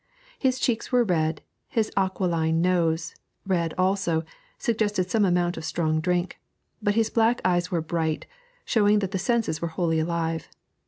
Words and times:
His 0.39 0.57
cheeks 0.59 0.91
were 0.91 1.03
red, 1.03 1.43
his 1.67 1.91
aquiline 1.95 2.59
nose, 2.59 3.13
red 3.45 3.75
also, 3.77 4.23
suggested 4.57 5.11
some 5.11 5.23
amount 5.25 5.57
of 5.57 5.63
strong 5.63 5.99
drink; 6.01 6.39
but 6.81 6.95
his 6.95 7.11
black 7.11 7.39
eyes 7.45 7.69
were 7.69 7.81
bright, 7.81 8.25
showing 8.65 8.97
that 8.97 9.11
the 9.11 9.19
senses 9.19 9.61
were 9.61 9.67
wholly 9.77 9.99
alive. 9.99 10.49